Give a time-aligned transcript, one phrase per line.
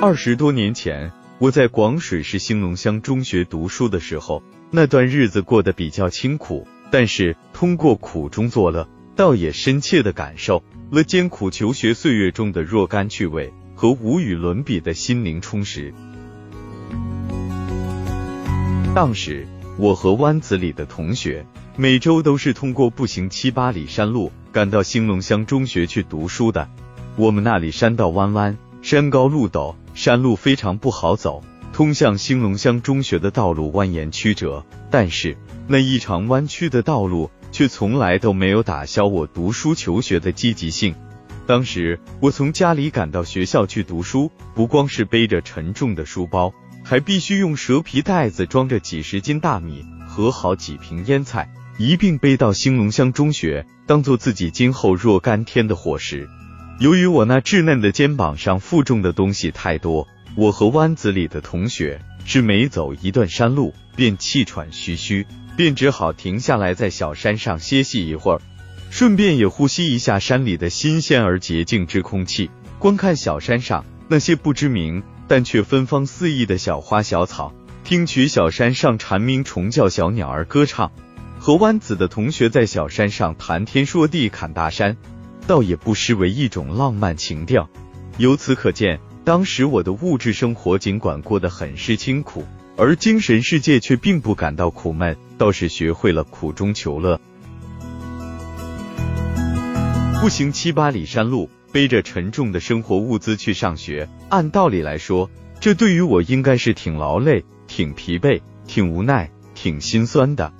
[0.00, 15.92] 二十多年前，我在广水市兴隆乡中学读书的时候，那段日子过得比较清苦，但是通过苦中作乐，倒也深切的感受了艰苦求学岁月中的若干趣味和无与伦比的心灵充实。
[18.94, 21.44] 当时，我和湾子里的同学
[21.76, 26.68] 每周都是通过步行七八里山路赶到兴隆乡中学去读书的。
[27.16, 31.42] 我们那里山道弯弯，山高路陡，山路非常不好走。
[31.72, 40.94] 通向兴隆乡中学的道路蜿蜒曲折，但是那异常弯曲的道路却从来都没有打消我读书求学的积极性。
[41.48, 46.54] 当时我从家里赶到学校去读书，不光是背着沉重的书包。
[46.84, 56.28] 还必须用蛇皮袋子装着几十斤大米和好几瓶腌菜，一并背到兴隆乡中学，当做自己今后若干天的伙食。
[56.78, 68.40] 由于我那稚嫩的肩膀上负重的东西太多，我和湾子里的同学是每走一段山路便气喘吁吁，便只好停下来在小山上歇息一会儿，
[68.90, 75.02] 顺便也呼吸一下山里的新鲜而洁净之空气，观看小山上那些不知名。
[75.30, 77.52] 但却芬芳四溢的小花小草，
[77.84, 80.90] 听取小山上蝉鸣虫叫，小鸟儿歌唱，
[81.38, 84.96] 和湾子的同学在小山上谈天说地，侃大山，
[85.48, 87.68] 倒也不失为一种浪漫情调。
[88.18, 92.44] 由此可见，当时我的物质生活尽管过得很是清苦，
[92.76, 97.20] 而精神世界却并不感到苦闷，倒是学会了苦中求乐。
[100.20, 101.50] 步行七八里山路。
[101.70, 110.50] 背着沉重的生活物资去上学，按道理来说，这对于我应该是挺劳累、挺疲惫、挺无奈、挺心酸的。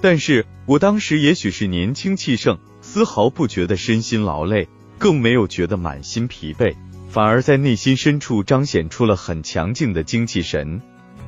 [0.00, 2.58] 但是我当时也许是年轻气盛，
[2.96, 4.66] 丝毫不觉得身心劳累，
[4.96, 6.74] 更没有觉得满心疲惫，
[7.10, 10.80] 反而在内心深处彰显出了很强劲的精气神，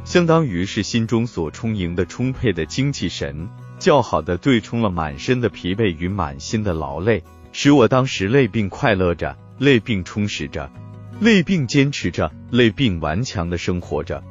[0.03, 7.23] 相当于是心中所充盈的充沛的精气神，较好的对冲了满身的疲惫与满心的劳累。
[7.53, 10.71] 使我当时累并快乐着，累并充实着，
[11.21, 14.25] 累并坚持着，累并顽强的生活着。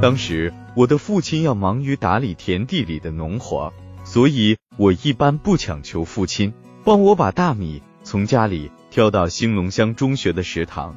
[0.00, 3.72] 当时我的父亲要忙于打理田地里的农活，
[4.06, 10.94] 所以我一般不强求父亲帮我把大米从家里挑到兴隆乡中学的食堂，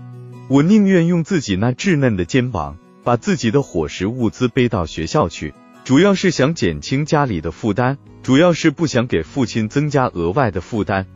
[0.48, 5.54] 我宁愿用自己那稚嫩的肩膀，把自己的伙食物资背到学校去。
[5.84, 11.08] 主要是想减轻家里的负担，主要是不想给父亲增加额外的负担，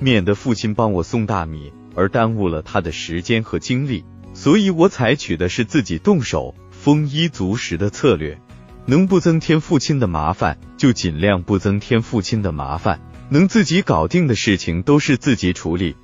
[0.00, 4.04] 免得父亲帮我送大米而耽误了他的时间和精力。
[4.32, 8.40] 所以我采取的是自己动手、丰衣足食的策略，
[8.84, 13.00] 能不增添父亲的麻烦就尽量不增添父亲的麻烦，
[13.30, 15.94] 能自己搞定的事情都是自己处理。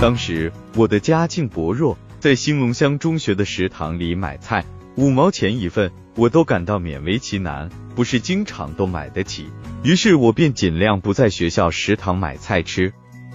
[0.00, 4.64] 当时我的家境薄弱，在兴隆乡中学的食堂里买菜。
[4.96, 9.48] 五毛钱一份，我都感到勉为其难，不是经常都买得起。
[9.82, 12.92] 于是我便尽量不在学校食堂买菜吃。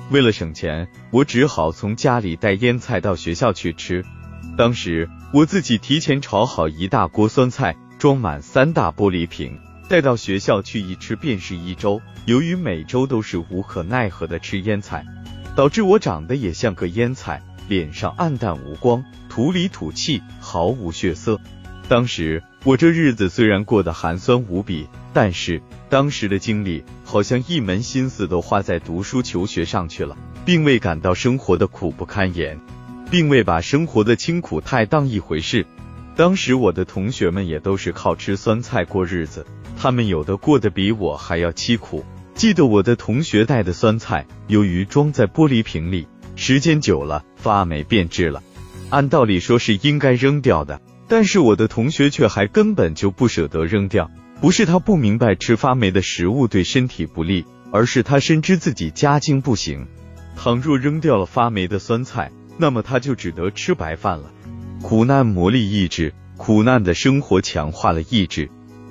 [0.10, 4.06] 为了省钱，我只好从家里带腌菜到学校去吃。
[4.58, 12.02] 当时我自己提前炒好一大锅酸菜，装满三大玻璃瓶，带到学校去一吃便是一周。
[12.26, 15.06] 由于每周都是无可奈何的吃腌菜，
[15.56, 19.04] 导致我长得也像个腌菜，脸上暗淡无光。
[19.30, 21.40] 土里土气，毫无血色。
[21.88, 32.60] 当时我这日子虽然过得寒酸无比，但是当时的精力好像一门心思都花在读书求学上去了，并未感到生活的苦不堪言，
[33.10, 35.66] 并未把生活的清苦太当一回事。
[36.16, 39.46] 当时我的同学们也都是靠吃酸菜过日子，
[39.78, 42.04] 他们有的过得比我还要凄苦。
[42.36, 48.44] 记得我的同学带的酸菜，由于装在玻璃瓶里，时间久了发霉变质了。
[48.90, 54.10] 按道理说是应该扔掉的，但是我的同学却还根本就不舍得扔掉。
[54.42, 59.86] 不是他不明白吃发霉的食物对身体不利，而是他深知自己家境不行。
[60.38, 62.32] 倘若扔掉了发霉的酸菜，
[62.62, 64.30] 那么他就只得吃白饭了。
[64.82, 68.50] 苦难磨砺意志，苦难的生活强化了意志。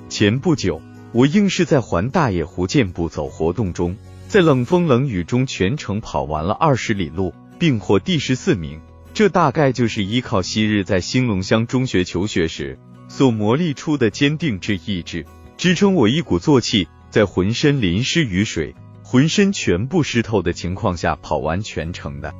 [0.09, 0.81] 前不久，
[1.11, 3.95] 我硬是在环大野湖健步走活动中，
[4.27, 8.81] 在冷风冷雨中全程跑完了二十里路，并获第十四名。
[9.13, 15.25] 这大概就是依靠昔日在兴隆乡中学求学时所磨砺出的坚定之意志，
[15.57, 18.73] 支撑我一鼓作气，在浑身淋湿雨水、
[19.03, 22.33] 浑身全部湿透的情况下跑完全程的。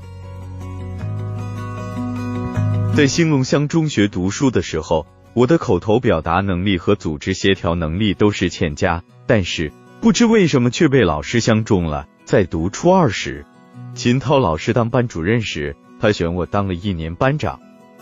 [2.95, 9.71] 在兴隆乡中学读书的时候，我的口头表达能力和组织协调能力都是欠佳，但是
[10.01, 12.07] 不知为什么却被老师相中了。
[12.25, 13.45] 在读初二时。
[13.95, 17.57] 秦涛老师当班主任时，他选我当了一年班长；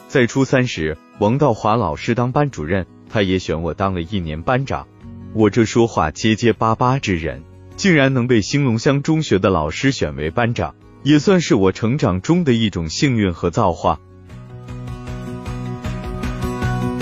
[0.08, 4.88] 在初三时，王道华老师当班主任，他也选我当了一年班长。
[5.34, 7.44] 我这说话结结巴巴之人，
[7.76, 10.74] 竟然能被兴隆乡中学的老师选为班长，
[11.04, 14.00] 也算是我成长中的一种幸运和造化。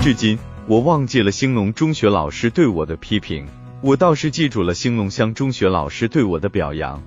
[0.05, 0.37] 至今，
[0.67, 3.47] 我忘记了兴隆中学老师对我的批评，
[3.81, 7.01] 我倒是记住了兴隆乡中学老师对我的表扬。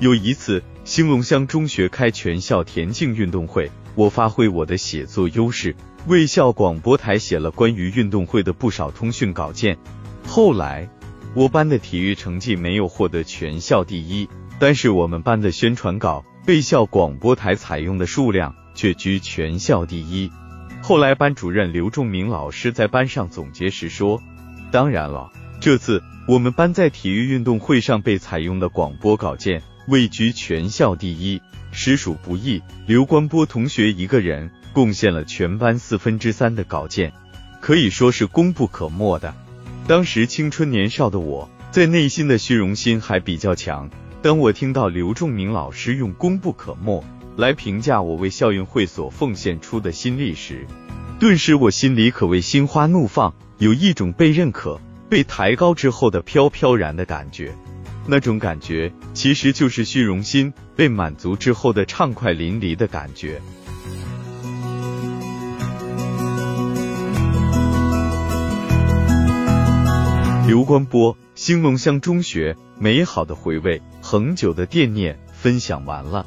[0.00, 5.76] 有一次，兴隆乡中学开全校田径运动会，我发挥我的写作优势，
[6.08, 9.78] 为校广播台写了关于运动会的不少通讯稿件。
[10.26, 10.90] 后来，
[11.34, 20.32] 我班的体育成绩没有获得全校第一，但是我们班的宣传稿被校广播台采用的数量却居全校第一。
[20.90, 24.20] 后来，班主任刘仲明老师在班上总结时说
[24.72, 31.40] ：“当然了，这次我们班在体育运动会上被采用的广播稿件位居全校第一，
[31.70, 32.60] 实属不易。
[32.88, 37.12] 刘关波同学一个人贡献了全班四分之三的稿件，
[37.60, 39.32] 可以说是功不可没的。”
[39.86, 43.88] 当时青春年少的我，在内心的虚荣心还比较强。
[44.22, 47.04] 当我听到刘仲明老师用“功不可没”
[47.36, 50.66] 来评价我为校运会所奉献出的心力时，
[51.18, 57.54] 顿时我心里可谓心花怒放，有一种被认可、被抬高之后的飘飘然的感觉。
[58.06, 63.40] 那种感觉其实就是虚荣心被满足之后的畅快淋漓的感觉。
[70.46, 76.26] 刘关波，兴隆乡中学，美好的回味，恒久的惦念，分享完了。